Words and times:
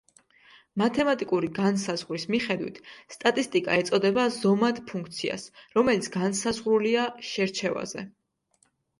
მათემატიკური 0.81 1.47
განსაზღვრის 1.57 2.23
მიხედვით, 2.35 2.79
სტატისტიკა 3.15 3.75
ეწოდება 3.81 4.23
ზომად 4.37 4.81
ფუნქციას, 4.93 5.43
რომელიც 5.77 6.09
განსაზღვრულია 6.15 7.03
შერჩევაზე. 7.33 8.05